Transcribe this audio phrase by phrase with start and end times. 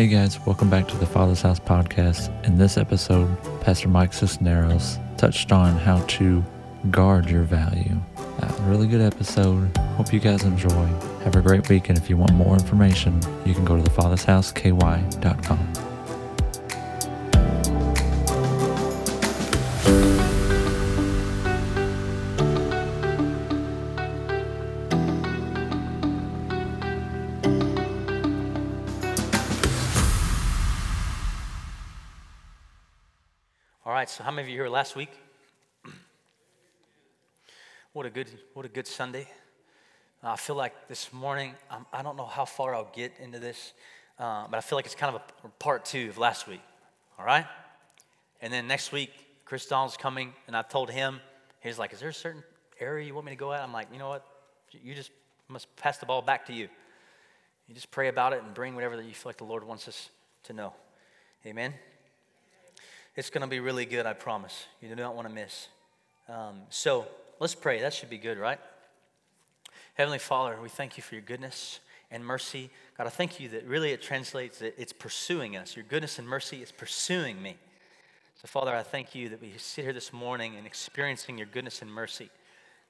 [0.00, 2.32] Hey guys, welcome back to the Father's House podcast.
[2.46, 6.42] In this episode, Pastor Mike Cisneros touched on how to
[6.90, 8.00] guard your value.
[8.16, 9.76] Uh, really good episode.
[9.98, 10.86] Hope you guys enjoy.
[11.24, 15.89] Have a great week, and if you want more information, you can go to thefathershouseky.com.
[34.30, 35.10] how many of you here last week?
[37.92, 39.26] What a good, what a good Sunday.
[40.22, 43.72] I feel like this morning, um, I don't know how far I'll get into this,
[44.20, 46.60] uh, but I feel like it's kind of a part two of last week.
[47.18, 47.44] All right?
[48.40, 49.10] And then next week,
[49.44, 51.18] Chris Donald's coming, and I told him,
[51.58, 52.44] he's like, Is there a certain
[52.78, 53.60] area you want me to go at?
[53.60, 54.24] I'm like, You know what?
[54.80, 55.10] You just
[55.48, 56.68] must pass the ball back to you.
[57.66, 59.88] You just pray about it and bring whatever that you feel like the Lord wants
[59.88, 60.08] us
[60.44, 60.72] to know.
[61.44, 61.74] Amen?
[63.16, 64.66] It's going to be really good, I promise.
[64.80, 65.68] You do not want to miss.
[66.28, 67.08] Um, so
[67.40, 67.80] let's pray.
[67.80, 68.60] That should be good, right?
[69.94, 72.70] Heavenly Father, we thank you for your goodness and mercy.
[72.96, 75.74] God, I thank you that really it translates that it's pursuing us.
[75.74, 77.56] Your goodness and mercy is pursuing me.
[78.40, 81.82] So, Father, I thank you that we sit here this morning and experiencing your goodness
[81.82, 82.30] and mercy.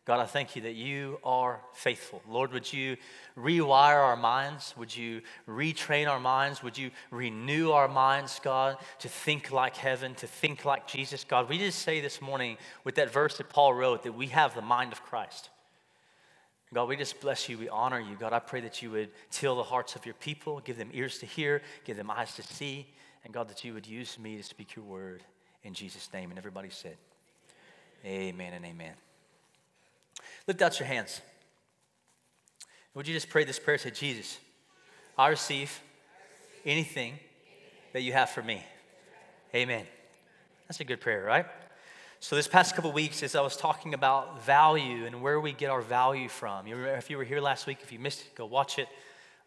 [0.06, 2.22] God, I thank you that you are faithful.
[2.28, 2.96] Lord, would you
[3.36, 4.74] rewire our minds?
[4.76, 6.62] Would you retrain our minds?
[6.62, 11.22] Would you renew our minds, God, to think like heaven, to think like Jesus?
[11.22, 14.54] God, we just say this morning with that verse that Paul wrote that we have
[14.54, 15.50] the mind of Christ.
[16.72, 17.58] God, we just bless you.
[17.58, 18.16] We honor you.
[18.16, 21.18] God, I pray that you would till the hearts of your people, give them ears
[21.18, 22.86] to hear, give them eyes to see,
[23.24, 25.24] and God, that you would use me to speak your word
[25.62, 26.30] in Jesus' name.
[26.30, 26.96] And everybody said,
[28.04, 28.94] Amen and amen.
[30.46, 31.20] Lift out your hands.
[32.94, 33.78] Would you just pray this prayer?
[33.78, 34.38] Say, Jesus,
[35.16, 35.80] I receive
[36.64, 37.18] anything
[37.92, 38.64] that you have for me.
[39.54, 39.86] Amen.
[40.68, 41.46] That's a good prayer, right?
[42.20, 45.70] So, this past couple weeks, as I was talking about value and where we get
[45.70, 48.34] our value from, you remember, if you were here last week, if you missed it,
[48.34, 48.88] go watch it.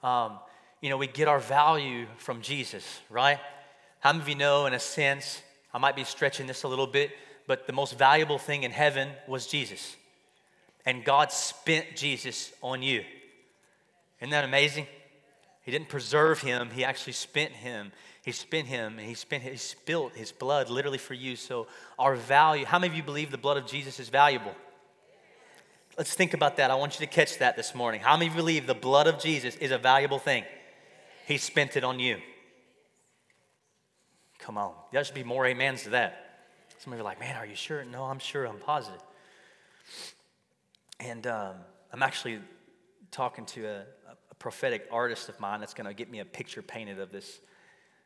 [0.01, 0.39] Um,
[0.81, 3.39] you know, we get our value from Jesus, right?
[3.99, 5.41] How many of you know, in a sense,
[5.73, 7.11] I might be stretching this a little bit,
[7.47, 9.95] but the most valuable thing in heaven was Jesus
[10.85, 13.03] and God spent Jesus on you.
[14.19, 14.87] Isn't that amazing?
[15.63, 17.91] He didn't preserve him, he actually spent him.
[18.23, 21.35] He spent him and he spent he spilt his blood literally for you.
[21.35, 21.67] So
[21.99, 24.55] our value, how many of you believe the blood of Jesus is valuable?
[25.97, 26.71] Let's think about that.
[26.71, 28.01] I want you to catch that this morning.
[28.01, 30.45] How many believe the blood of Jesus is a valuable thing?
[31.27, 32.17] He spent it on you.
[34.39, 34.73] Come on.
[34.91, 36.47] There should be more amens to that.
[36.79, 37.85] Some of you are like, man, are you sure?
[37.85, 39.01] No, I'm sure, I'm positive.
[40.99, 41.55] And um,
[41.91, 42.39] I'm actually
[43.11, 43.79] talking to a,
[44.31, 47.39] a prophetic artist of mine that's going to get me a picture painted of this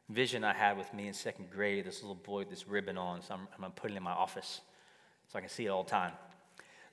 [0.10, 3.22] vision I had with me in second grade, this little boy with this ribbon on.
[3.22, 4.62] So I'm, I'm going to put it in my office
[5.28, 6.14] so I can see it all the time.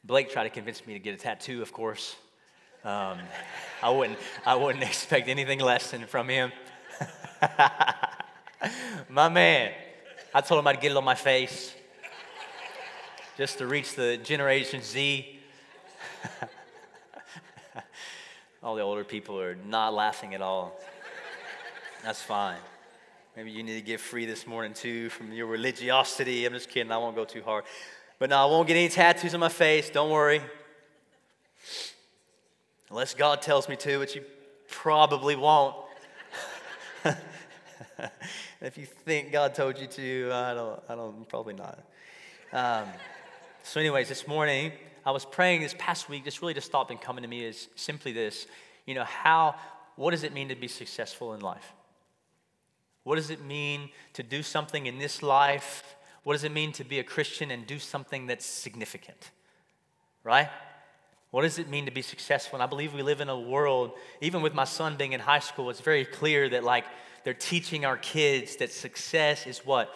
[0.03, 2.17] Blake tried to convince me to get a tattoo, of course.
[2.85, 3.19] Um,
[3.83, 6.53] I, wouldn't, I wouldn't expect anything less than from him.
[9.09, 9.73] my man,
[10.35, 11.75] I told him I'd get it on my face
[13.37, 15.34] just to reach the Generation Z.
[18.63, 20.79] all the older people are not laughing at all.
[22.03, 22.59] That's fine.
[23.37, 26.45] Maybe you need to get free this morning too from your religiosity.
[26.45, 26.93] I'm just kidding.
[26.93, 27.65] I won't go too hard.
[28.19, 29.91] But no, I won't get any tattoos on my face.
[29.91, 30.41] Don't worry.
[32.91, 34.23] Unless God tells me to, which you
[34.69, 35.75] probably won't.
[38.61, 41.79] if you think God told you to, I don't, I don't, probably not.
[42.53, 42.89] Um,
[43.63, 44.73] so, anyways, this morning,
[45.07, 47.69] I was praying this past week, just really just stopped and coming to me is
[47.77, 48.47] simply this
[48.87, 49.55] you know, how,
[49.97, 51.73] what does it mean to be successful in life?
[53.03, 55.97] What does it mean to do something in this life?
[56.23, 59.31] What does it mean to be a Christian and do something that's significant?
[60.23, 60.49] Right?
[61.31, 62.57] What does it mean to be successful?
[62.57, 65.41] And I believe we live in a world, even with my son being in high
[65.41, 66.85] school, it's very clear that like
[67.25, 69.95] they're teaching our kids that success is what?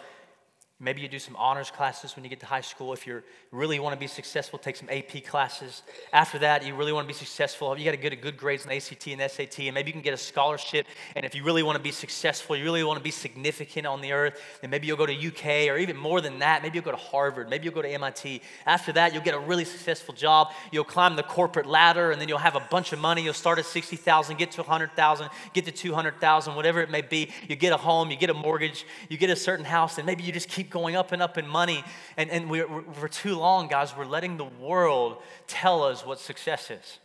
[0.81, 2.93] Maybe you do some honors classes when you get to high school.
[2.93, 3.21] If you
[3.51, 5.81] really want to be successful, take some AP classes.
[6.13, 7.77] After that, you really want to be successful.
[7.77, 10.13] You got to get good grades in ACT and SAT, and maybe you can get
[10.13, 10.87] a scholarship.
[11.17, 13.99] And if you really want to be successful, you really want to be significant on
[13.99, 16.85] the earth, then maybe you'll go to UK, or even more than that, maybe you'll
[16.85, 18.41] go to Harvard, maybe you'll go to MIT.
[18.65, 20.53] After that, you'll get a really successful job.
[20.71, 23.21] You'll climb the corporate ladder, and then you'll have a bunch of money.
[23.21, 27.31] You'll start at 60,000, get to 100,000, get to 200,000, whatever it may be.
[27.49, 30.23] You get a home, you get a mortgage, you get a certain house, and maybe
[30.23, 31.83] you just keep going up and up in money.
[32.17, 35.17] And, and we're, we're, for too long, guys, we're letting the world
[35.47, 36.99] tell us what success is.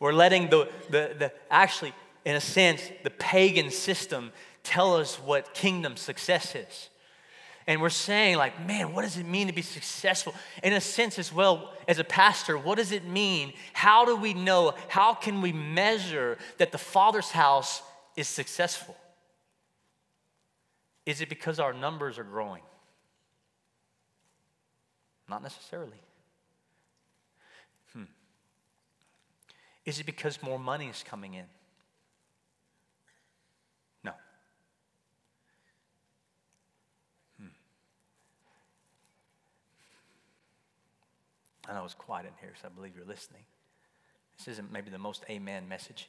[0.00, 1.92] We're letting the, the, the actually,
[2.24, 4.32] in a sense, the pagan system
[4.62, 6.88] tell us what kingdom success is.
[7.68, 10.34] And we're saying, like, man, what does it mean to be successful?
[10.62, 13.52] In a sense, as well, as a pastor, what does it mean?
[13.72, 14.74] How do we know?
[14.88, 17.82] How can we measure that the Father's house
[18.16, 18.96] is successful?
[21.06, 22.62] Is it because our numbers are growing?
[25.28, 26.00] Not necessarily.
[27.92, 28.02] Hmm.
[29.84, 31.44] Is it because more money is coming in?
[34.02, 34.12] No.
[37.40, 37.46] Hmm.
[41.68, 43.42] I know it's quiet in here, so I believe you're listening.
[44.38, 46.08] This isn't maybe the most amen message.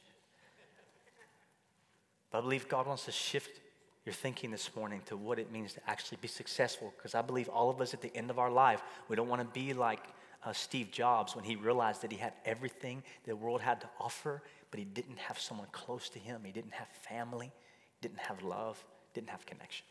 [2.30, 3.60] But I believe God wants to shift
[4.08, 6.94] your thinking this morning to what it means to actually be successful.
[6.96, 9.42] Because I believe all of us at the end of our life, we don't want
[9.42, 10.00] to be like
[10.46, 14.42] uh, Steve Jobs when he realized that he had everything the world had to offer,
[14.70, 16.40] but he didn't have someone close to him.
[16.42, 17.52] He didn't have family,
[18.00, 18.82] didn't have love,
[19.12, 19.84] didn't have connection.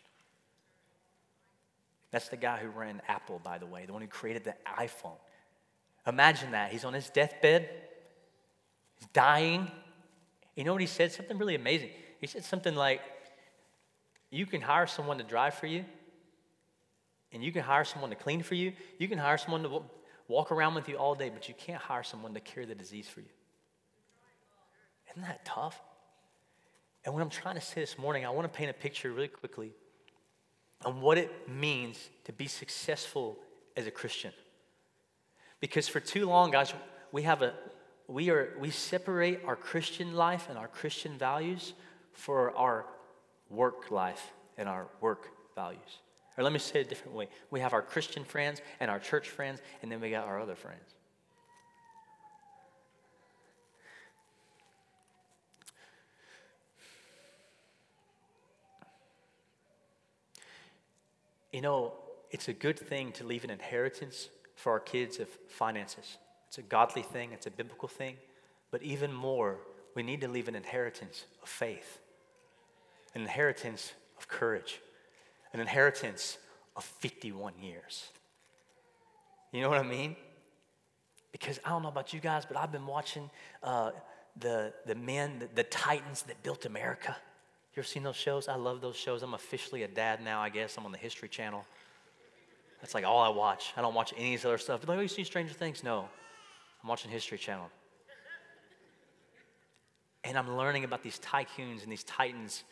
[2.09, 5.19] That's the guy who ran Apple, by the way, the one who created the iPhone.
[6.07, 6.71] Imagine that.
[6.71, 7.69] He's on his deathbed,
[8.97, 9.69] he's dying.
[10.55, 11.11] You know what he said?
[11.11, 11.91] Something really amazing.
[12.19, 13.01] He said something like,
[14.29, 15.85] you can hire someone to drive for you,
[17.31, 18.73] and you can hire someone to clean for you.
[18.99, 19.81] You can hire someone to
[20.27, 23.07] walk around with you all day, but you can't hire someone to cure the disease
[23.07, 23.27] for you.
[25.11, 25.81] Isn't that tough?
[27.05, 29.29] And what I'm trying to say this morning, I want to paint a picture really
[29.29, 29.71] quickly
[30.83, 33.37] on what it means to be successful
[33.75, 34.33] as a Christian.
[35.59, 36.73] Because for too long, guys,
[37.11, 37.53] we have a
[38.07, 41.73] we are we separate our Christian life and our Christian values
[42.13, 42.85] for our
[43.49, 45.99] work life and our work values.
[46.37, 48.99] Or let me say it a different way we have our Christian friends and our
[48.99, 50.93] church friends, and then we got our other friends.
[61.51, 61.93] You know,
[62.29, 66.17] it's a good thing to leave an inheritance for our kids of finances.
[66.49, 68.17] It's a godly thing, it's a biblical thing.
[68.69, 69.57] But even more,
[69.95, 71.99] we need to leave an inheritance of faith
[73.17, 74.79] an inheritance of courage,
[75.51, 76.37] an inheritance
[76.75, 78.09] of 51 years.
[79.51, 80.15] You know what I mean?
[81.31, 83.29] Because I don't know about you guys, but I've been watching
[83.63, 83.89] uh,
[84.39, 87.15] the, the men, the, the titans that built America.
[87.73, 88.47] You ever seen those shows?
[88.47, 89.23] I love those shows.
[89.23, 90.77] I'm officially a dad now, I guess.
[90.77, 91.65] I'm on the History Channel.
[92.81, 93.73] That's like all I watch.
[93.75, 94.87] I don't watch any of this other stuff.
[94.87, 95.83] Like, oh, you see Stranger Things?
[95.83, 96.07] No.
[96.83, 97.69] I'm watching History Channel.
[100.23, 102.63] And I'm learning about these tycoons and these titans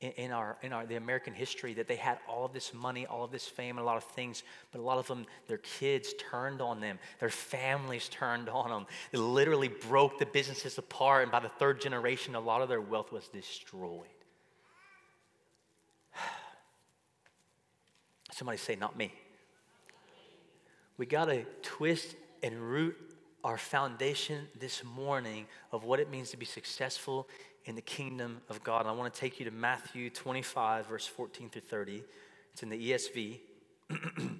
[0.00, 3.06] in, in, our, in our, the American history that they had all of this money,
[3.06, 5.58] all of this fame, and a lot of things, but a lot of them, their
[5.58, 8.86] kids turned on them, their families turned on them.
[9.10, 12.80] They literally broke the businesses apart, and by the third generation, a lot of their
[12.80, 14.02] wealth was destroyed.
[18.32, 19.12] Somebody say, not me.
[20.98, 22.96] We got to twist and root
[23.44, 27.28] our foundation this morning of what it means to be successful
[27.66, 28.86] in the kingdom of God.
[28.86, 32.02] I want to take you to Matthew 25, verse 14 through 30.
[32.52, 33.38] It's in the ESV.
[33.90, 34.38] you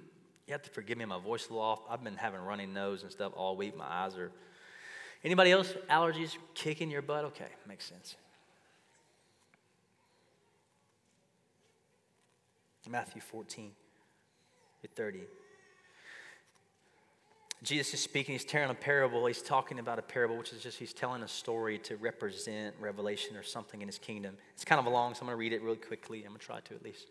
[0.49, 1.81] have to forgive me, my voice is a little off.
[1.89, 3.77] I've been having running nose and stuff all week.
[3.77, 4.31] My eyes are.
[5.23, 5.73] Anybody else?
[5.89, 7.25] Allergies kicking your butt?
[7.25, 8.15] Okay, makes sense.
[12.89, 13.71] Matthew 14
[14.81, 15.19] to 30.
[17.63, 19.25] Jesus is speaking, he's telling a parable.
[19.25, 23.35] He's talking about a parable, which is just he's telling a story to represent revelation
[23.35, 24.37] or something in his kingdom.
[24.53, 26.19] It's kind of a long, so I'm going to read it really quickly.
[26.19, 27.07] I'm going to try to at least.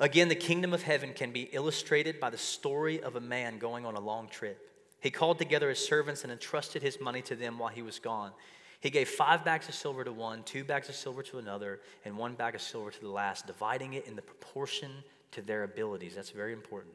[0.00, 3.86] Again, the kingdom of heaven can be illustrated by the story of a man going
[3.86, 4.70] on a long trip.
[5.00, 8.32] He called together his servants and entrusted his money to them while he was gone.
[8.80, 12.16] He gave five bags of silver to one, two bags of silver to another, and
[12.16, 14.90] one bag of silver to the last, dividing it in the proportion
[15.32, 16.14] to their abilities.
[16.14, 16.94] That's very important.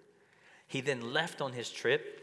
[0.68, 2.23] He then left on his trip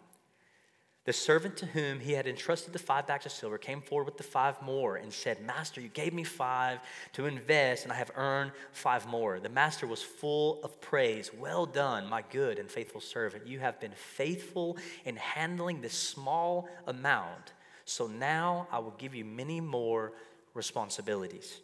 [1.03, 4.17] The servant to whom he had entrusted the five bags of silver came forward with
[4.17, 6.79] the five more and said, Master, you gave me five
[7.13, 9.39] to invest, and I have earned five more.
[9.39, 11.31] The master was full of praise.
[11.33, 13.47] Well done, my good and faithful servant.
[13.47, 17.53] You have been faithful in handling this small amount,
[17.85, 20.13] so now I will give you many more
[20.53, 21.61] responsibilities.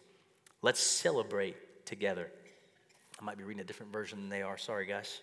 [0.63, 2.31] Let's celebrate together.
[3.21, 4.57] I might be reading a different version than they are.
[4.57, 5.21] Sorry, guys.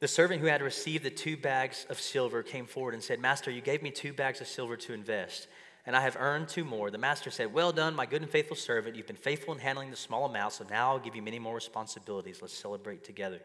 [0.00, 3.50] The servant who had received the two bags of silver came forward and said, Master,
[3.50, 5.46] you gave me two bags of silver to invest,
[5.84, 6.90] and I have earned two more.
[6.90, 8.96] The master said, Well done, my good and faithful servant.
[8.96, 11.54] You've been faithful in handling the small amount, so now I'll give you many more
[11.54, 12.40] responsibilities.
[12.40, 13.40] Let's celebrate together.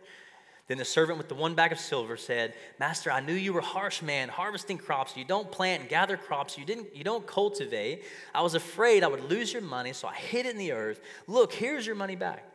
[0.69, 3.59] Then the servant with the one bag of silver said, Master, I knew you were
[3.59, 5.17] a harsh man, harvesting crops.
[5.17, 6.57] You don't plant and gather crops.
[6.57, 8.05] You, didn't, you don't cultivate.
[8.33, 11.01] I was afraid I would lose your money, so I hid it in the earth.
[11.27, 12.45] Look, here's your money back.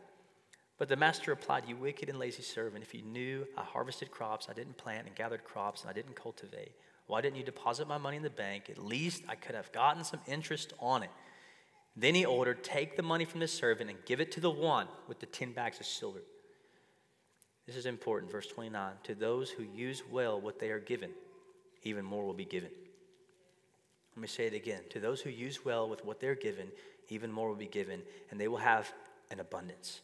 [0.81, 4.49] But the master replied, You wicked and lazy servant, if you knew I harvested crops,
[4.49, 6.73] I didn't plant and gathered crops, and I didn't cultivate,
[7.07, 8.71] why didn't you deposit my money in the bank?
[8.71, 11.11] At least I could have gotten some interest on it.
[11.97, 14.87] Then he ordered, Take the money from the servant and give it to the one
[15.07, 16.23] with the 10 bags of silver.
[17.67, 18.93] This is important, verse 29.
[19.03, 21.11] To those who use well what they are given,
[21.83, 22.71] even more will be given.
[24.17, 24.81] Let me say it again.
[24.91, 26.69] To those who use well with what they're given,
[27.11, 28.91] even more will be given, and they will have
[29.31, 30.01] an abundance.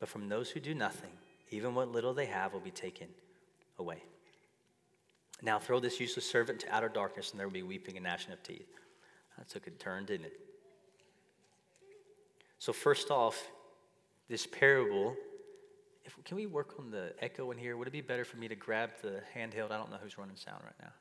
[0.00, 1.10] But from those who do nothing,
[1.50, 3.08] even what little they have will be taken
[3.78, 4.02] away.
[5.42, 8.32] Now throw this useless servant to outer darkness, and there will be weeping and gnashing
[8.32, 8.68] of teeth.
[9.38, 10.40] That took a turn, didn't it?
[12.58, 13.50] So, first off,
[14.28, 15.16] this parable.
[16.04, 17.76] If, can we work on the echo in here?
[17.76, 19.70] Would it be better for me to grab the handheld?
[19.70, 20.92] I don't know who's running sound right now.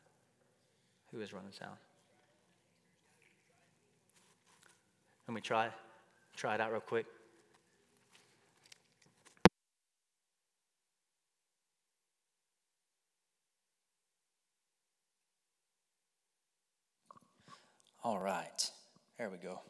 [1.12, 1.78] Who is running sound?
[5.28, 5.70] Let me try,
[6.36, 7.06] try it out real quick.
[18.04, 18.70] All right.
[19.18, 19.62] There we go.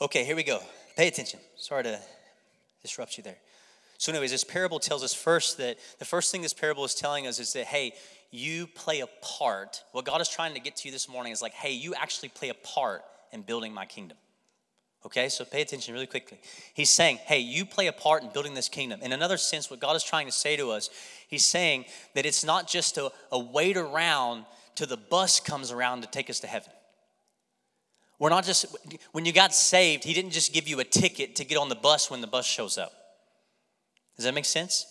[0.00, 0.58] Okay, here we go.
[0.96, 1.38] Pay attention.
[1.56, 2.00] Sorry to
[2.80, 3.36] disrupt you there.
[3.98, 7.26] So, anyways, this parable tells us first that the first thing this parable is telling
[7.26, 7.92] us is that, hey,
[8.30, 9.82] you play a part.
[9.92, 12.30] What God is trying to get to you this morning is like, hey, you actually
[12.30, 13.02] play a part
[13.32, 14.16] in building my kingdom.
[15.04, 16.38] Okay, so pay attention really quickly.
[16.72, 19.00] He's saying, hey, you play a part in building this kingdom.
[19.02, 20.88] In another sense, what God is trying to say to us,
[21.28, 26.00] He's saying that it's not just a, a wait around till the bus comes around
[26.00, 26.70] to take us to heaven.
[28.18, 28.66] We're not just,
[29.12, 31.74] when you got saved, He didn't just give you a ticket to get on the
[31.74, 32.92] bus when the bus shows up.
[34.16, 34.86] Does that make sense?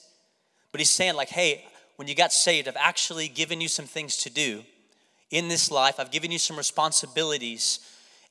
[0.71, 1.65] But He's saying, like, hey,
[1.95, 4.63] when you got saved, I've actually given you some things to do
[5.31, 7.79] in this life, I've given you some responsibilities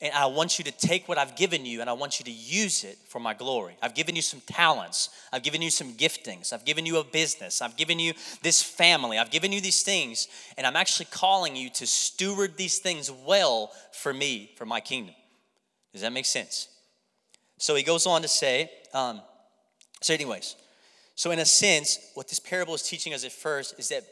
[0.01, 2.31] and I want you to take what I've given you and I want you to
[2.31, 3.77] use it for my glory.
[3.83, 5.09] I've given you some talents.
[5.33, 6.53] I've given you some giftings.
[6.53, 7.63] I've given you a business.
[7.63, 9.19] I've given you this family.
[9.19, 10.29] I've given you these things.
[10.59, 15.15] And I'm actually calling you to steward these things well for me, for my kingdom.
[15.93, 16.69] Does that make sense?
[17.59, 19.23] So he goes on to say, um,
[20.01, 20.57] so, anyways,
[21.15, 24.05] so in a sense, what this parable is teaching us at first is that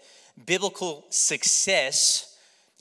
[0.46, 2.31] biblical success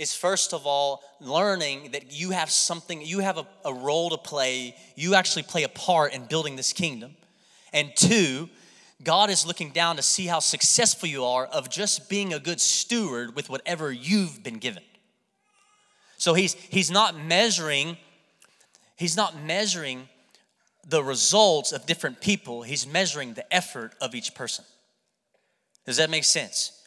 [0.01, 4.17] is first of all learning that you have something, you have a, a, role to
[4.17, 7.15] play, you actually play a part in building this kingdom.
[7.72, 8.50] And two,
[9.03, 12.60] God is looking down to see how successful you are of just being a good
[12.60, 14.84] steward with whatever you've been given.
[16.17, 17.98] So he's he's not measuring,
[18.96, 20.10] he's not measuring
[20.88, 24.65] the results of different people, he's measuring the effort of each person.
[25.86, 26.80] Does that make sense?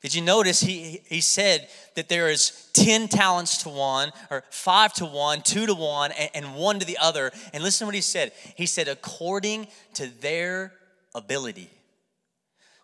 [0.00, 4.94] Did you notice he, he said that there is 10 talents to one, or five
[4.94, 7.30] to one, two to one, and, and one to the other?
[7.52, 8.32] And listen to what he said.
[8.56, 10.72] He said, according to their
[11.14, 11.68] ability.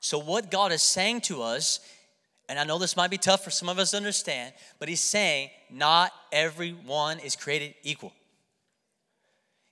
[0.00, 1.80] So, what God is saying to us,
[2.50, 5.00] and I know this might be tough for some of us to understand, but he's
[5.00, 8.12] saying, not everyone is created equal.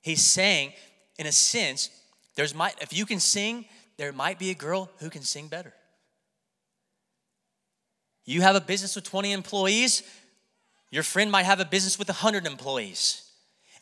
[0.01, 0.73] He's saying,
[1.19, 1.91] in a sense,
[2.37, 5.73] there's might if you can sing, there might be a girl who can sing better.
[8.25, 10.03] You have a business with 20 employees,
[10.91, 13.23] your friend might have a business with 100 employees.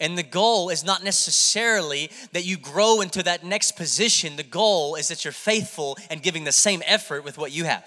[0.01, 4.37] And the goal is not necessarily that you grow into that next position.
[4.37, 7.87] The goal is that you're faithful and giving the same effort with what you have.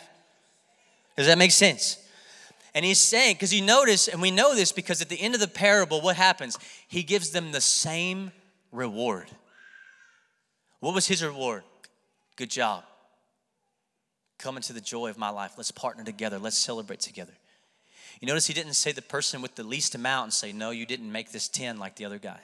[1.18, 1.98] Does that make sense?
[2.74, 5.40] And he's saying, because you notice, and we know this because at the end of
[5.40, 6.58] the parable, what happens?
[6.88, 8.32] He gives them the same
[8.72, 9.30] reward.
[10.82, 11.64] What was his reward?
[12.36, 12.84] Good job.
[14.38, 15.54] Come into the joy of my life.
[15.58, 16.40] Let's partner together.
[16.40, 17.34] Let's celebrate together.
[18.22, 20.86] You notice he didn't say the person with the least amount and say, No, you
[20.86, 22.40] didn't make this 10 like the other guy.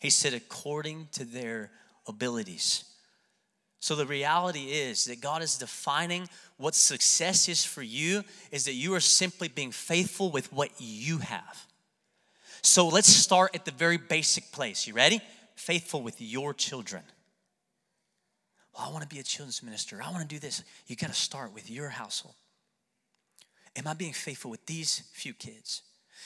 [0.00, 1.70] He said, according to their
[2.08, 2.84] abilities.
[3.78, 8.22] So the reality is that God is defining what success is for you,
[8.52, 11.66] is that you are simply being faithful with what you have.
[12.62, 14.86] So let's start at the very basic place.
[14.86, 15.20] You ready?
[15.56, 17.02] Faithful with your children.
[18.74, 20.00] Well, I want to be a children's minister.
[20.02, 20.62] I want to do this.
[20.86, 22.34] You got to start with your household.
[23.76, 25.82] Am I being faithful with these few kids?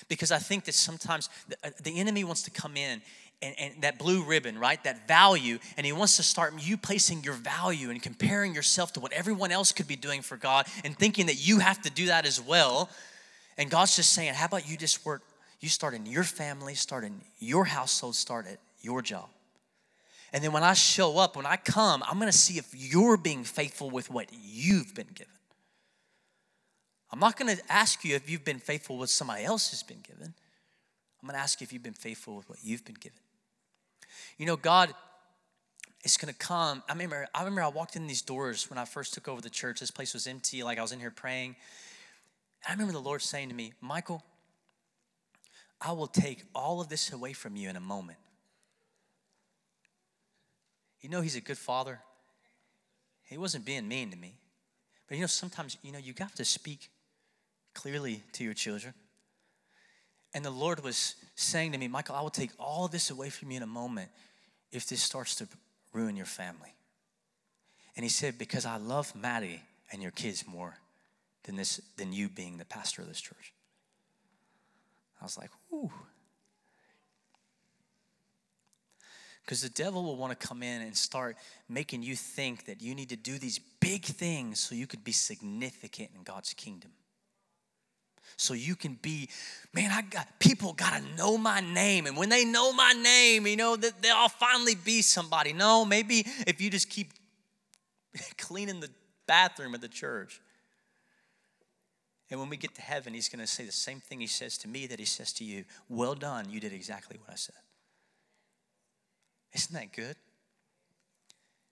[0.09, 3.01] Because I think that sometimes the, uh, the enemy wants to come in
[3.43, 4.83] and, and, that blue ribbon, right?
[4.85, 9.01] That value, and he wants to start you placing your value and comparing yourself to
[9.01, 12.07] what everyone else could be doing for God and thinking that you have to do
[12.07, 12.91] that as well.
[13.59, 15.23] And God's just saying, How about you just work?
[15.61, 19.29] You start in your family, start in your household, start at your job.
[20.33, 23.45] And then when I show up, when I come, I'm gonna see if you're being
[23.45, 25.33] faithful with what you've been given.
[27.11, 30.35] I'm not gonna ask you if you've been faithful with somebody else has been given.
[31.23, 33.19] I'm gonna ask you if you've been faithful with what you've been given.
[34.39, 34.93] You know, God
[36.05, 36.83] is gonna come.
[36.89, 39.51] I remember, I remember I walked in these doors when I first took over the
[39.51, 39.81] church.
[39.81, 41.57] This place was empty, like I was in here praying.
[42.65, 44.23] And I remember the Lord saying to me, Michael,
[45.81, 48.19] I will take all of this away from you in a moment.
[51.07, 52.01] You know, He's a good father.
[53.23, 54.35] He wasn't being mean to me.
[55.07, 56.91] But you know, sometimes, you know, you got to speak
[57.75, 58.93] clearly to your children.
[60.35, 63.53] And the Lord was saying to me, Michael, I will take all this away from
[63.53, 64.11] you in a moment
[64.73, 65.47] if this starts to
[65.93, 66.75] ruin your family.
[67.95, 70.75] And he said, Because I love Maddie and your kids more
[71.45, 73.53] than this than you being the pastor of this church.
[75.21, 75.93] I was like, ooh.
[79.47, 81.37] Because the devil will want to come in and start
[81.69, 85.13] making you think that you need to do these big things so you could be
[85.13, 86.91] significant in God's kingdom.
[88.37, 89.29] So you can be,
[89.73, 92.07] man, I got people gotta know my name.
[92.07, 95.53] And when they know my name, you know, that they'll finally be somebody.
[95.53, 97.13] No, maybe if you just keep
[98.39, 98.91] cleaning the
[99.29, 100.41] bathroom at the church.
[102.33, 104.59] And when we get to heaven, he's going to say the same thing he says
[104.59, 105.65] to me that he says to you.
[105.89, 107.55] Well done, you did exactly what I said.
[109.57, 110.17] Isn't that good?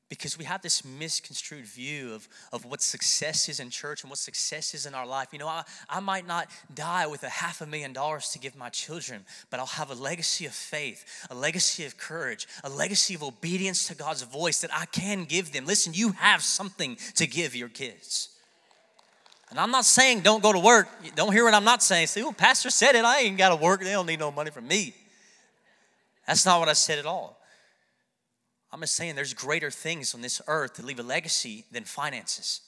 [0.09, 4.19] Because we have this misconstrued view of, of what success is in church and what
[4.19, 5.29] success is in our life.
[5.33, 8.57] You know, I, I might not die with a half a million dollars to give
[8.57, 13.14] my children, but I'll have a legacy of faith, a legacy of courage, a legacy
[13.14, 15.66] of obedience to God's voice that I can give them.
[15.66, 18.31] Listen, you have something to give your kids.
[19.51, 20.88] And I'm not saying don't go to work.
[21.16, 22.07] Don't hear what I'm not saying.
[22.07, 23.05] Say, oh, pastor said it.
[23.05, 23.81] I ain't got to work.
[23.81, 24.94] They don't need no money from me.
[26.27, 27.38] That's not what I said at all.
[28.75, 32.61] I'm just saying there's greater things on this earth to leave a legacy than finances.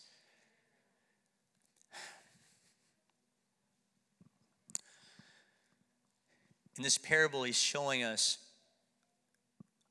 [6.76, 8.38] In this parable, he's showing us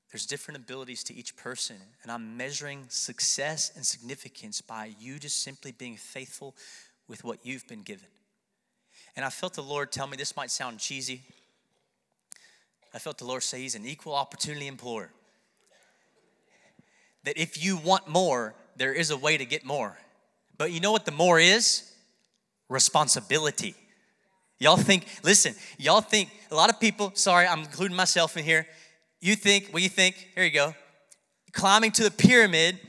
[0.09, 5.43] there's different abilities to each person, and I'm measuring success and significance by you just
[5.43, 6.55] simply being faithful
[7.09, 8.07] with what you've been given.
[9.17, 11.23] And I felt the Lord tell me this might sound cheesy.
[12.93, 15.11] I felt the Lord say He's an equal opportunity employer.
[17.25, 19.97] That if you want more, there is a way to get more.
[20.57, 21.91] But you know what the more is?
[22.69, 23.75] Responsibility.
[24.59, 28.67] Y'all think, listen, y'all think, a lot of people, sorry, I'm including myself in here.
[29.19, 30.15] You think, what you think?
[30.33, 30.73] Here you go.
[31.51, 32.79] Climbing to the pyramid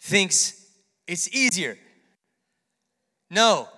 [0.00, 0.66] thinks
[1.06, 1.76] it's easier.
[3.30, 3.68] No.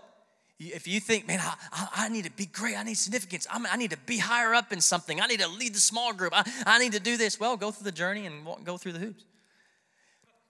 [0.58, 3.76] If you think, man, I, I, need to be great, I need significance, I'm, i
[3.76, 6.48] need to be higher up in something, I need to lead the small group, I,
[6.64, 9.00] I need to do this, well, go through the journey and walk, go through the
[9.00, 9.24] hoops.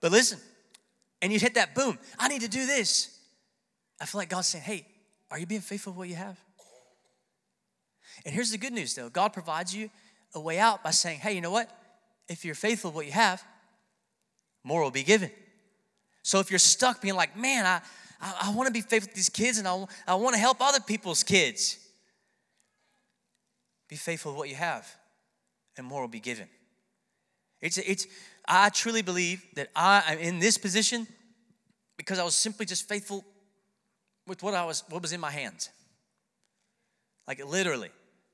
[0.03, 0.37] But listen,
[1.21, 3.17] and you hit that boom, I need to do this.
[4.01, 4.85] I feel like God's saying, hey,
[5.31, 6.37] are you being faithful with what you have?
[8.25, 9.89] And here's the good news though God provides you
[10.35, 11.69] a way out by saying, hey, you know what?
[12.27, 13.41] If you're faithful with what you have,
[14.65, 15.31] more will be given.
[16.21, 17.79] So if you're stuck being like, man, I,
[18.19, 20.57] I, I want to be faithful with these kids and I, I want to help
[20.59, 21.77] other people's kids.
[23.87, 24.85] Be faithful with what you have,
[25.77, 26.49] and more will be given.
[27.61, 28.05] It's, it's,
[28.47, 31.07] I truly believe that I am in this position
[31.97, 33.23] because I was simply just faithful
[34.27, 35.69] with what I was, what was in my hands.
[37.27, 37.89] Like literally,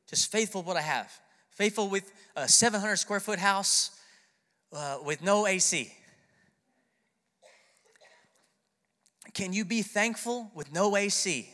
[0.10, 1.12] just faithful with what I have.
[1.52, 3.92] Faithful with a 700 square foot house
[4.74, 5.92] uh, with no AC.
[9.34, 11.50] Can you be thankful with no AC?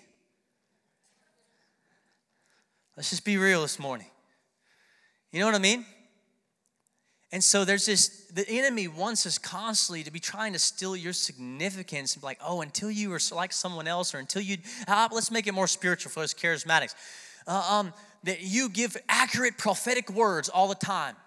[2.96, 4.08] Let's just be real this morning.
[5.32, 5.86] You know what I mean?
[7.36, 11.12] And so there's this, the enemy wants us constantly to be trying to steal your
[11.12, 14.56] significance and be like, oh, until you are like someone else, or until you,
[14.88, 16.96] uh, let's make it more spiritual for us charismatics.
[17.46, 17.94] Uh, um,
[18.24, 21.18] that you give accurate prophetic words all the time.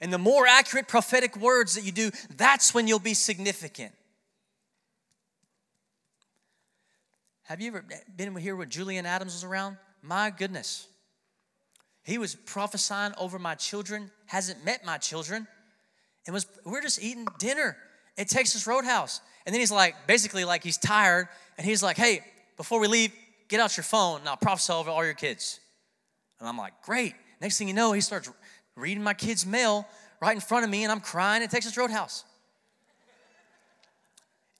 [0.00, 3.92] And the more accurate prophetic words that you do, that's when you'll be significant.
[7.42, 9.76] Have you ever been here when Julian Adams was around?
[10.02, 10.86] My goodness.
[12.04, 15.46] He was prophesying over my children, hasn't met my children,
[16.26, 17.76] and was we're just eating dinner
[18.16, 19.20] at Texas Roadhouse.
[19.46, 22.20] And then he's like, basically like he's tired, and he's like, hey,
[22.56, 23.12] before we leave,
[23.48, 25.60] get out your phone and I'll prophesy over all your kids.
[26.40, 27.14] And I'm like, great.
[27.40, 28.30] Next thing you know, he starts
[28.76, 29.86] reading my kid's mail
[30.20, 32.24] right in front of me, and I'm crying at Texas Roadhouse.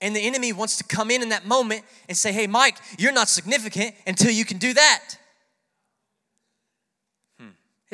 [0.01, 3.13] And the enemy wants to come in in that moment and say, hey, Mike, you're
[3.13, 5.15] not significant until you can do that.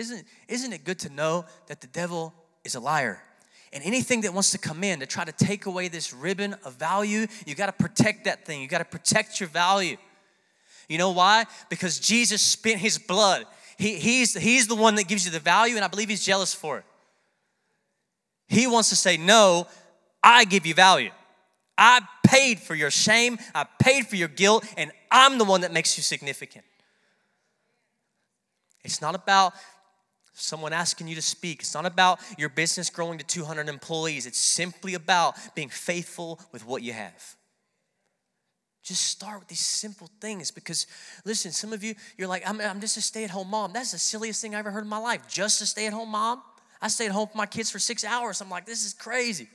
[0.02, 2.34] Isn't, isn't it good to know that the devil
[2.64, 3.22] is a liar?
[3.72, 6.74] And anything that wants to come in to try to take away this ribbon of
[6.74, 8.64] value, you got to protect that thing.
[8.64, 9.98] You got to protect your value.
[10.90, 11.46] You know why?
[11.70, 13.46] Because Jesus spent his blood.
[13.78, 16.52] He, he's, he's the one that gives you the value, and I believe he's jealous
[16.52, 16.86] for it.
[18.48, 19.68] He wants to say, No,
[20.24, 21.12] I give you value.
[21.78, 25.72] I paid for your shame, I paid for your guilt, and I'm the one that
[25.72, 26.66] makes you significant.
[28.84, 29.54] It's not about
[30.42, 31.62] someone asking you to speak.
[31.62, 34.26] It's not about your business growing to 200 employees.
[34.26, 37.36] It's simply about being faithful with what you have.
[38.84, 40.88] Just start with these simple things because,
[41.24, 43.74] listen, some of you, you're like, I'm, I'm just a stay at home mom.
[43.74, 45.28] That's the silliest thing I ever heard in my life.
[45.28, 46.42] Just a stay at home mom?
[46.82, 48.42] I stayed at home with my kids for six hours.
[48.42, 49.48] I'm like, this is crazy.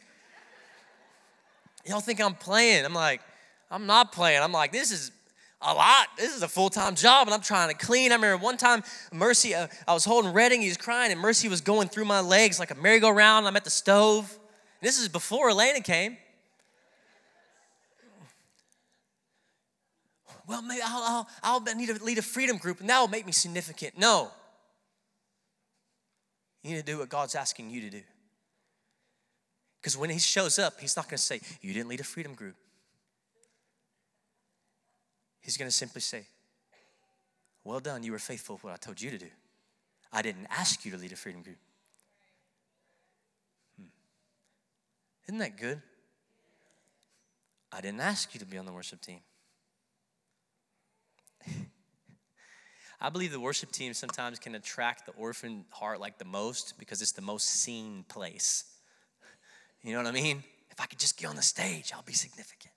[1.84, 2.84] Y'all think I'm playing.
[2.84, 3.20] I'm like,
[3.68, 4.42] I'm not playing.
[4.42, 5.10] I'm like, this is
[5.66, 6.08] a lot.
[6.16, 8.12] This is a full time job, and I'm trying to clean.
[8.12, 11.48] I remember one time, Mercy, uh, I was holding Redding, he was crying, and Mercy
[11.48, 13.46] was going through my legs like a merry-go-round.
[13.46, 14.38] I'm at the stove.
[14.80, 16.16] This is before Elena came.
[20.46, 23.26] Well, maybe I'll, I'll, I'll need to lead a freedom group, and that will make
[23.26, 23.98] me significant.
[23.98, 24.30] No.
[26.62, 28.02] You need to do what God's asking you to do.
[29.80, 32.34] Because when He shows up, He's not going to say, You didn't lead a freedom
[32.34, 32.56] group.
[35.46, 36.26] He's going to simply say,
[37.62, 39.30] Well done, you were faithful with what I told you to do.
[40.12, 41.58] I didn't ask you to lead a freedom group.
[43.78, 43.86] Hmm.
[45.28, 45.80] Isn't that good?
[47.70, 49.20] I didn't ask you to be on the worship team.
[53.00, 57.00] I believe the worship team sometimes can attract the orphan heart like the most because
[57.02, 58.64] it's the most seen place.
[59.82, 60.42] You know what I mean?
[60.68, 62.72] If I could just get on the stage, I'll be significant.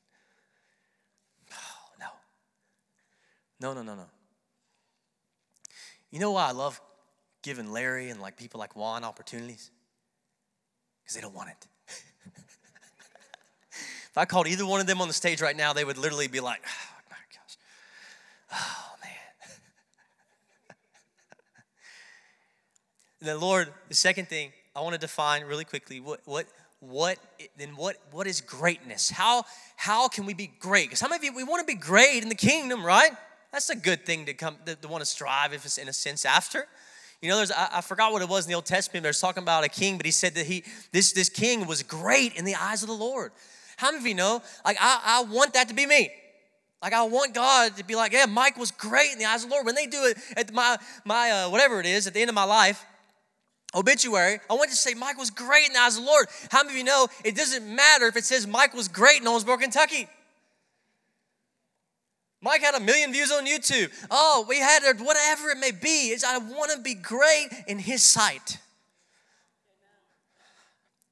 [1.52, 2.06] Oh, no.
[3.60, 4.06] No, no, no, no.
[6.12, 6.82] You know why I love
[7.42, 9.70] giving Larry and like people like Juan opportunities?
[11.02, 11.68] Because they don't want it.
[13.72, 16.28] if I called either one of them on the stage right now, they would literally
[16.28, 17.58] be like, oh my gosh.
[18.54, 18.86] Oh,
[23.22, 26.48] then Lord, the second thing I want to define really quickly what what
[26.80, 27.18] what
[27.58, 29.10] then what what is greatness?
[29.10, 29.44] How
[29.76, 30.86] how can we be great?
[30.88, 33.12] Because how many of you we want to be great in the kingdom, right?
[33.52, 35.94] That's a good thing to come to, to want to strive if it's in a
[35.94, 36.68] sense after.
[37.22, 39.04] You know, there's I, I, forgot what it was in the Old Testament.
[39.04, 42.36] There's talking about a king, but he said that he this this king was great
[42.36, 43.32] in the eyes of the Lord.
[43.78, 44.42] How many of you know?
[44.64, 46.12] Like I, I want that to be me.
[46.82, 49.50] Like I want God to be like, yeah, Mike was great in the eyes of
[49.50, 49.66] the Lord.
[49.66, 52.36] When they do it at my my uh, whatever it is at the end of
[52.36, 52.86] my life,
[53.76, 56.28] obituary, I want to say Mike was great in the eyes of the Lord.
[56.52, 59.28] How many of you know it doesn't matter if it says Mike was great in
[59.28, 60.08] Owensboro, Kentucky?
[62.42, 63.92] Mike had a million views on YouTube.
[64.10, 66.10] Oh, we had whatever it may be.
[66.10, 68.60] It's, I want to be great in His sight.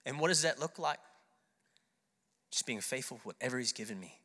[0.05, 0.99] And what does that look like?
[2.49, 4.17] Just being faithful whatever He's given me.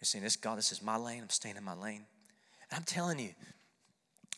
[0.00, 1.20] You're saying, This God, this is my lane.
[1.22, 2.06] I'm staying in my lane.
[2.70, 3.30] And I'm telling you,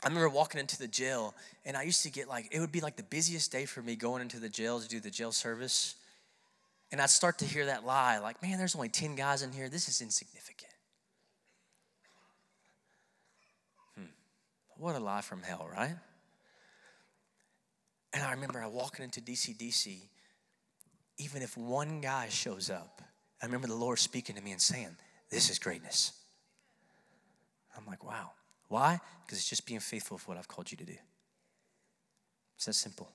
[0.05, 1.35] I remember walking into the jail,
[1.65, 3.97] and I used to get like, it would be like the busiest day for me
[3.97, 5.95] going into the jail to do the jail service.
[6.93, 9.69] And I'd start to hear that lie, like, man, there's only 10 guys in here.
[9.69, 10.73] This is insignificant.
[13.99, 14.05] Hmm.
[14.77, 15.97] What a lie from hell, right?
[18.15, 19.99] And I remember I walking into DCDC,
[21.19, 23.03] even if one guy shows up,
[23.43, 24.97] I remember the Lord speaking to me and saying,
[25.31, 26.13] This is greatness.
[27.77, 28.31] I'm like, wow.
[28.69, 29.01] Why?
[29.25, 30.97] Because it's just being faithful with what I've called you to do.
[32.57, 33.11] It's that simple.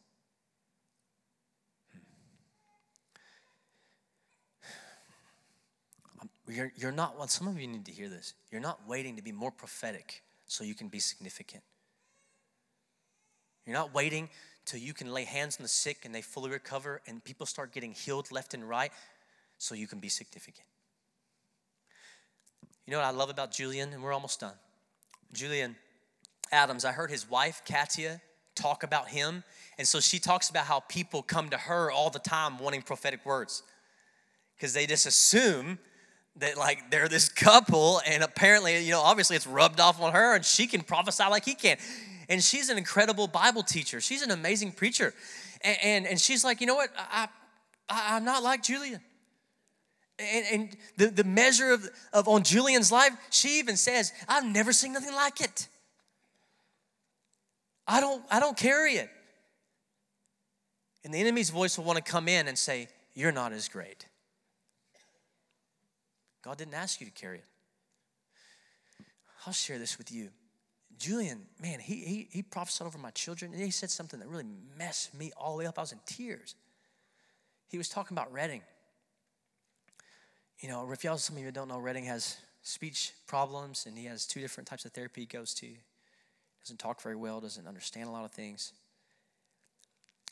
[6.53, 8.33] You're, you're not, well, some of you need to hear this.
[8.51, 11.63] You're not waiting to be more prophetic so you can be significant.
[13.65, 14.29] You're not waiting
[14.65, 17.73] till you can lay hands on the sick and they fully recover and people start
[17.73, 18.91] getting healed left and right
[19.57, 20.67] so you can be significant.
[22.85, 23.93] You know what I love about Julian?
[23.93, 24.55] And we're almost done.
[25.33, 25.75] Julian
[26.51, 28.19] Adams, I heard his wife, Katia,
[28.55, 29.43] talk about him.
[29.77, 33.25] And so she talks about how people come to her all the time wanting prophetic
[33.25, 33.63] words
[34.55, 35.79] because they just assume
[36.37, 40.35] that like they're this couple and apparently you know obviously it's rubbed off on her
[40.35, 41.77] and she can prophesy like he can
[42.29, 45.13] and she's an incredible bible teacher she's an amazing preacher
[45.61, 47.27] and and, and she's like you know what I,
[47.89, 49.01] I i'm not like julian
[50.19, 54.71] And, and the, the measure of, of on Julian's life, she even says, I've never
[54.71, 55.67] seen nothing like it.
[57.87, 59.09] I don't, I don't carry it.
[61.03, 64.05] And the enemy's voice will want to come in and say, You're not as great.
[66.41, 67.45] God didn't ask you to carry it.
[69.45, 70.29] I'll share this with you.
[70.97, 74.45] Julian, man, he, he, he prophesied over my children, and he said something that really
[74.77, 75.79] messed me all the way up.
[75.79, 76.55] I was in tears.
[77.67, 78.61] He was talking about Redding.
[80.59, 84.27] You know, y'all, some of you don't know, Redding has speech problems, and he has
[84.27, 85.67] two different types of therapy he goes to.
[86.63, 88.73] Doesn't talk very well, doesn't understand a lot of things.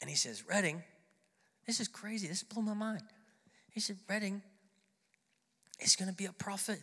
[0.02, 0.84] And he says, Redding,
[1.66, 2.28] this is crazy.
[2.28, 3.04] This blew my mind.
[3.72, 4.44] He said, Redding
[5.82, 6.80] is going to be a prophet.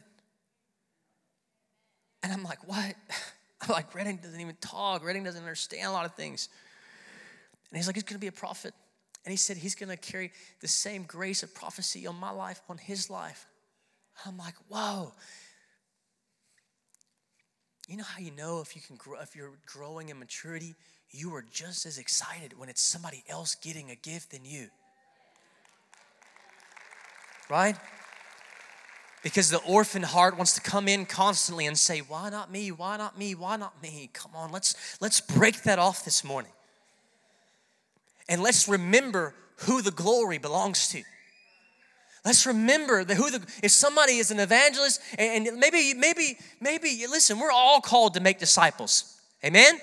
[2.22, 2.94] And I'm like, what?
[3.62, 5.04] I'm like, Redding doesn't even talk.
[5.04, 6.48] Redding doesn't understand a lot of things.
[7.70, 8.74] And he's like, he's going to be a prophet.
[9.24, 10.30] And he said, he's going to carry
[10.60, 13.46] the same grace of prophecy on my life, on his life.
[14.24, 15.12] I'm like, whoa.
[17.88, 20.74] You know how you know if you can grow, if you're growing in maturity,
[21.10, 24.68] you are just as excited when it's somebody else getting a gift than you.
[27.48, 27.76] Right?
[29.26, 32.70] Because the orphan heart wants to come in constantly and say, Why not me?
[32.70, 33.34] Why not me?
[33.34, 34.08] Why not me?
[34.12, 36.52] Come on, let's, let's break that off this morning.
[38.28, 41.02] And let's remember who the glory belongs to.
[42.24, 47.40] Let's remember that who the if somebody is an evangelist and maybe maybe maybe listen,
[47.40, 49.18] we're all called to make disciples.
[49.44, 49.80] Amen.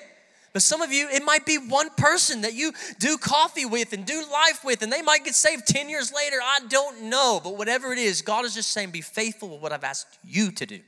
[0.53, 4.05] But some of you, it might be one person that you do coffee with and
[4.05, 6.37] do life with, and they might get saved 10 years later.
[6.41, 7.41] I don't know.
[7.43, 10.51] But whatever it is, God is just saying, be faithful with what I've asked you
[10.51, 10.79] to do.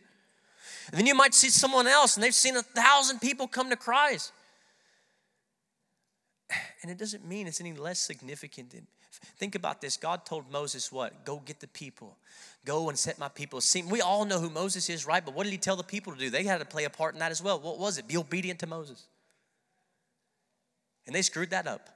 [0.92, 3.76] And then you might see someone else, and they've seen a thousand people come to
[3.76, 4.32] Christ.
[6.84, 8.70] And it doesn't mean it's any less significant.
[8.70, 8.86] Than,
[9.38, 9.98] think about this.
[9.98, 11.26] God told Moses what?
[11.26, 12.18] Go get the people.
[12.66, 13.62] Go and set my people.
[13.62, 15.26] See, we all know who Moses is, right?
[15.26, 16.30] But what did he tell the people to do?
[16.30, 17.60] They had to play a part in that as well.
[17.60, 18.08] What was it?
[18.08, 19.08] Be obedient to Moses.
[21.06, 21.90] And they screwed that up.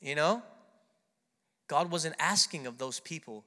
[0.00, 0.42] You know?
[1.68, 3.44] God wasn't asking of those people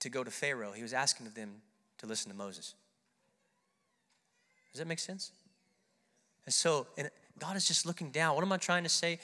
[0.00, 1.50] to go to Pharaoh, He was asking of them
[1.98, 2.74] to listen to Moses.
[4.72, 5.32] Does that make sense?
[6.46, 8.34] And so, and God is just looking down.
[8.34, 9.18] What am I trying to say?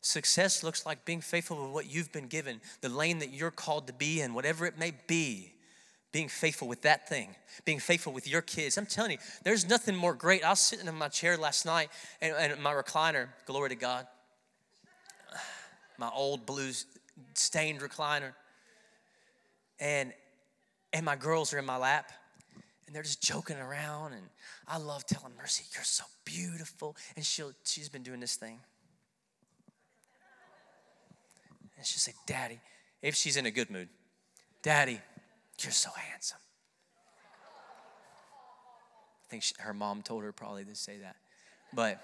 [0.00, 3.86] Success looks like being faithful with what you've been given, the lane that you're called
[3.86, 5.52] to be in, whatever it may be
[6.12, 8.76] being faithful with that thing, being faithful with your kids.
[8.76, 10.44] I'm telling you, there's nothing more great.
[10.44, 14.06] I was sitting in my chair last night and, and my recliner, glory to God,
[15.98, 16.72] my old blue
[17.34, 18.32] stained recliner,
[19.78, 20.12] and
[20.92, 22.10] and my girls are in my lap
[22.90, 24.22] and they're just joking around and
[24.66, 26.96] I love telling Mercy, you're so beautiful.
[27.14, 28.58] And she'll she's been doing this thing.
[31.76, 32.58] And she'll say, Daddy,
[33.00, 33.88] if she's in a good mood,
[34.62, 35.00] Daddy,
[35.64, 36.38] you're so handsome.
[39.24, 41.16] I think she, her mom told her probably to say that.
[41.72, 42.02] But,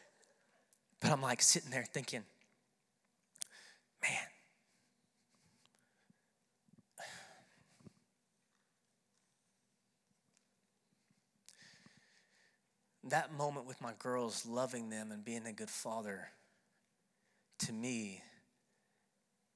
[1.00, 2.22] but I'm like sitting there thinking,
[4.02, 4.26] man,
[13.04, 16.28] that moment with my girls, loving them and being a good father,
[17.60, 18.22] to me,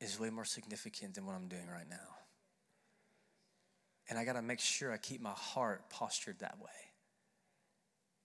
[0.00, 2.21] is way more significant than what I'm doing right now.
[4.08, 6.70] And I got to make sure I keep my heart postured that way.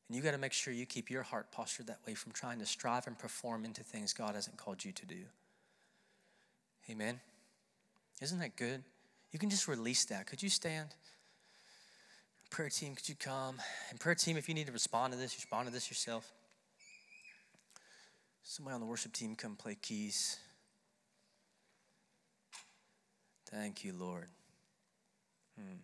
[0.08, 2.60] And you got to make sure you keep your heart postured that way from trying
[2.60, 5.24] to strive and perform into things God hasn't called you to do.
[6.90, 7.20] Amen.
[8.22, 8.84] Isn't that good?
[9.32, 10.26] You can just release that.
[10.26, 10.90] Could you stand?
[12.50, 13.58] Prayer team, could you come?
[13.90, 16.32] And prayer team, if you need to respond to this, respond to this yourself.
[18.44, 20.38] Somebody on the worship team come play keys.
[23.52, 24.28] Thank you, Lord.
[25.58, 25.78] Hmm.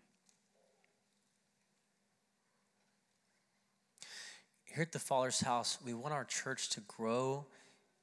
[4.65, 7.45] Here at the Father's house, we want our church to grow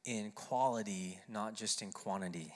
[0.04, 2.54] in quality, not just in quantity.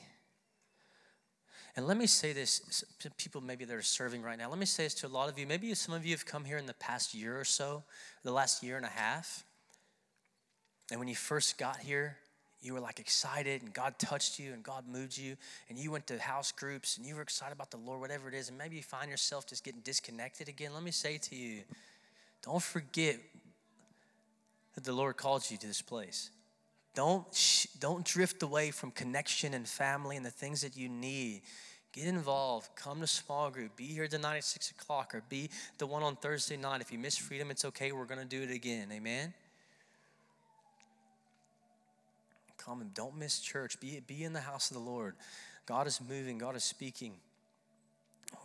[1.77, 4.49] And let me say this to people maybe that are serving right now.
[4.49, 5.47] Let me say this to a lot of you.
[5.47, 7.83] Maybe some of you have come here in the past year or so,
[8.23, 9.45] the last year and a half.
[10.91, 12.19] And when you first got here,
[12.65, 15.37] you were like excited and God touched you and God moved you
[15.69, 18.35] and you went to house groups and you were excited about the Lord, whatever it
[18.35, 20.73] is, and maybe you find yourself just getting disconnected again.
[20.73, 21.61] Let me say to you,
[22.43, 23.19] don't forget
[24.75, 26.31] that the Lord called you to this place.
[26.95, 27.27] Don't,
[27.81, 31.43] don't drift away from connection and family and the things that you need.
[31.93, 32.71] Get involved.
[32.77, 33.77] Come to small group.
[33.77, 36.81] Be here tonight at 6 o'clock or be the one on Thursday night.
[36.81, 37.93] If you miss freedom, it's okay.
[37.93, 38.89] We're going to do it again.
[38.93, 39.33] Amen?
[42.65, 43.79] Come and don't miss church.
[43.81, 45.15] Be, be in the house of the Lord.
[45.67, 47.15] God is moving, God is speaking.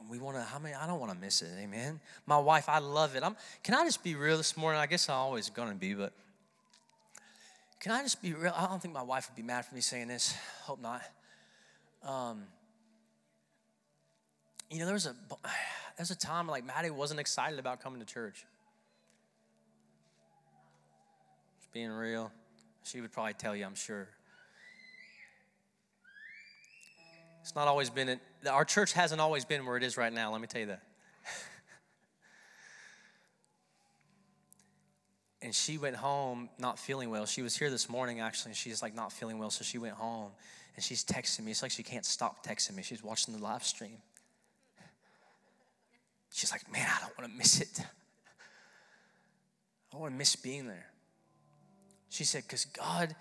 [0.09, 1.99] We want to, how many, I don't want to miss it, amen.
[2.25, 3.23] My wife, I love it.
[3.23, 4.79] I'm, can I just be real this morning?
[4.79, 6.13] I guess I'm always going to be, but
[7.79, 8.53] can I just be real?
[8.55, 10.35] I don't think my wife would be mad for me saying this.
[10.63, 11.01] Hope not.
[12.03, 12.43] Um,
[14.69, 15.15] you know, there was a
[15.97, 18.45] there's a time like Maddie wasn't excited about coming to church.
[21.59, 22.31] Just being real.
[22.83, 24.07] She would probably tell you, I'm sure.
[27.41, 30.31] It's not always been, it, our church hasn't always been where it is right now,
[30.31, 30.83] let me tell you that.
[35.41, 37.25] and she went home not feeling well.
[37.25, 39.95] She was here this morning actually, and she's like not feeling well, so she went
[39.95, 40.31] home
[40.75, 41.51] and she's texting me.
[41.51, 42.83] It's like she can't stop texting me.
[42.83, 43.97] She's watching the live stream.
[46.31, 47.79] She's like, man, I don't want to miss it.
[47.79, 47.83] I
[49.91, 50.85] don't want to miss being there.
[52.09, 53.15] She said, because God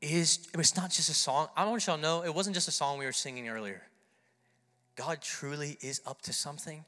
[0.00, 1.48] is, it was not just a song.
[1.56, 3.82] I want y'all to know, it wasn't just a song we were singing earlier.
[4.96, 6.84] God truly is up to something.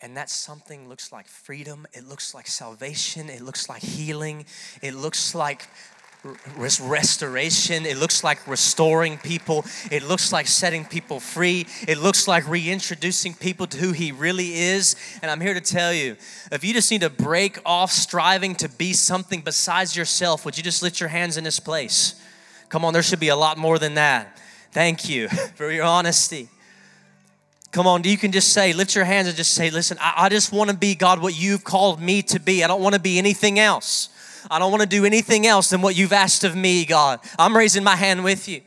[0.00, 1.86] And that something looks like freedom.
[1.92, 3.30] It looks like salvation.
[3.30, 4.44] It looks like healing.
[4.82, 5.66] It looks like
[6.56, 7.86] restoration.
[7.86, 9.64] It looks like restoring people.
[9.90, 11.66] It looks like setting people free.
[11.86, 14.96] It looks like reintroducing people to who He really is.
[15.22, 16.16] And I'm here to tell you
[16.50, 20.62] if you just need to break off striving to be something besides yourself, would you
[20.62, 22.20] just lift your hands in this place?
[22.68, 24.38] Come on, there should be a lot more than that.
[24.72, 26.48] Thank you for your honesty.
[27.70, 30.28] Come on, you can just say, lift your hands and just say, listen, I, I
[30.28, 32.62] just want to be, God, what you've called me to be.
[32.62, 34.10] I don't want to be anything else.
[34.50, 37.20] I don't want to do anything else than what you've asked of me, God.
[37.38, 38.60] I'm raising my hand with you.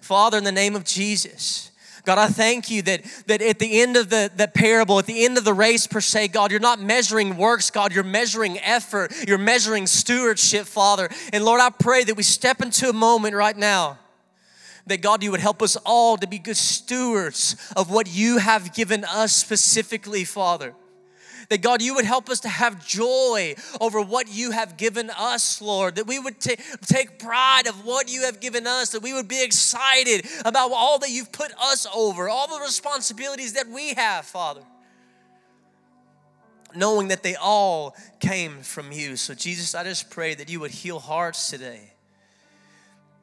[0.00, 1.70] Father, in the name of Jesus,
[2.04, 5.24] God, I thank you that, that at the end of the, the parable, at the
[5.24, 9.12] end of the race per se, God, you're not measuring works, God, you're measuring effort,
[9.26, 11.08] you're measuring stewardship, Father.
[11.32, 13.98] And Lord, I pray that we step into a moment right now
[14.86, 18.74] that God, you would help us all to be good stewards of what you have
[18.74, 20.74] given us specifically, Father.
[21.48, 25.60] That God, you would help us to have joy over what you have given us,
[25.60, 25.96] Lord.
[25.96, 28.90] That we would t- take pride of what you have given us.
[28.90, 33.54] That we would be excited about all that you've put us over, all the responsibilities
[33.54, 34.62] that we have, Father.
[36.74, 39.16] Knowing that they all came from you.
[39.16, 41.91] So, Jesus, I just pray that you would heal hearts today.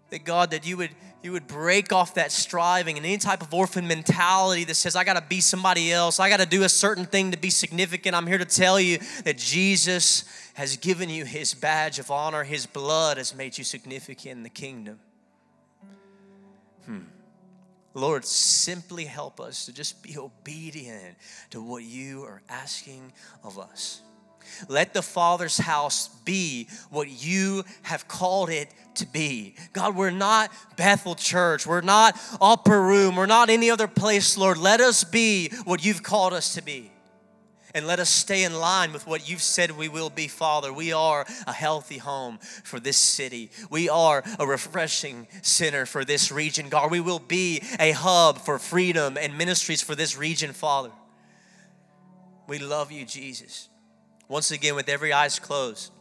[0.10, 0.92] That God, that you would
[1.22, 5.04] you would break off that striving and any type of orphan mentality that says, I
[5.04, 8.16] got to be somebody else, I got to do a certain thing to be significant.
[8.16, 12.66] I'm here to tell you that Jesus has given you his badge of honor, his
[12.66, 15.00] blood has made you significant in the kingdom.
[16.86, 17.00] Hmm.
[17.94, 21.18] Lord, simply help us to just be obedient
[21.50, 23.12] to what you are asking
[23.44, 24.02] of us.
[24.68, 29.56] Let the Father's house be what you have called it to be.
[29.74, 31.66] God, we're not Bethel Church.
[31.66, 33.16] We're not Upper Room.
[33.16, 34.58] We're not any other place, Lord.
[34.58, 36.92] Let us be what you've called us to be.
[37.76, 40.74] And let us stay in line with what you've said we will be, Father.
[40.74, 43.52] We are a healthy home for this city.
[43.70, 46.90] We are a refreshing center for this region, God.
[46.90, 50.90] We will be a hub for freedom and ministries for this region, Father.
[52.48, 53.70] We love you, Jesus.
[54.30, 55.92] Once again, with every eyes closed,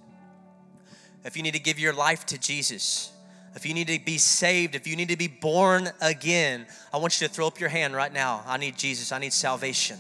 [1.25, 3.11] if you need to give your life to Jesus,
[3.57, 7.21] if you need to be saved, if you need to be born again, I want
[7.21, 8.45] you to throw up your hand right now.
[8.47, 9.99] I need Jesus, I need salvation.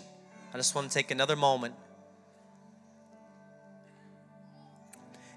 [0.52, 1.74] I just want to take another moment.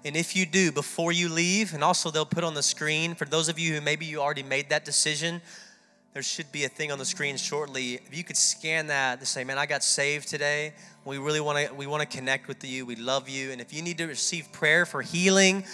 [0.04, 3.24] And if you do, before you leave, and also they'll put on the screen, for
[3.24, 5.40] those of you who maybe you already made that decision,
[6.12, 7.94] there should be a thing on the screen shortly.
[7.94, 10.74] If you could scan that to say, man, I got saved today.
[11.04, 12.84] We really want to we want to connect with you.
[12.84, 13.50] We love you.
[13.50, 15.64] And if you need to receive prayer for healing,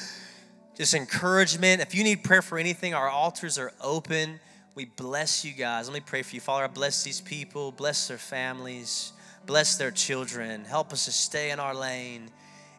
[0.77, 4.39] just encouragement, if you need prayer for anything, our altars are open.
[4.77, 5.89] We bless you guys.
[5.89, 6.41] Let me pray for you.
[6.41, 9.13] Father, I bless these people, bless their families,
[9.45, 10.65] bless their children.
[10.65, 12.31] Help us to stay in our lane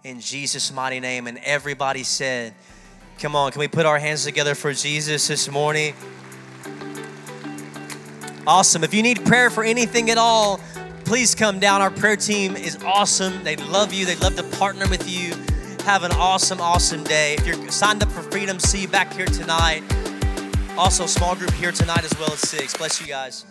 [0.06, 1.28] in Jesus' mighty name.
[1.28, 2.54] And everybody said,
[3.20, 5.94] Come on, can we put our hands together for Jesus this morning?
[8.50, 8.84] Awesome.
[8.84, 10.60] If you need prayer for anything at all,
[11.06, 11.84] please come down.
[11.84, 13.44] Our prayer team is awesome.
[13.44, 15.36] They love you, they love to partner with you.
[15.86, 17.36] Have an awesome, awesome day.
[17.36, 19.84] If you're signed up for Freedom, see you back here tonight.
[20.80, 22.76] Also, small group here tonight as well as six.
[22.76, 23.46] Bless you guys.